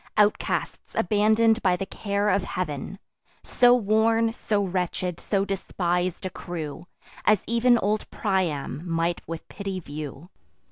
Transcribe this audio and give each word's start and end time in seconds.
Outcasts, 0.17 0.95
abandon'd 0.95 1.61
by 1.61 1.75
the 1.75 1.85
care 1.85 2.29
of 2.29 2.43
Heav'n; 2.43 2.97
So 3.43 3.75
worn, 3.75 4.33
so 4.33 4.63
wretched, 4.63 5.19
so 5.19 5.45
despis'd 5.45 6.25
a 6.25 6.31
crew, 6.31 6.87
As 7.23 7.43
ev'n 7.47 7.77
old 7.77 8.09
Priam 8.09 8.81
might 8.83 9.21
with 9.27 9.47
pity 9.47 9.79
view. 9.79 10.29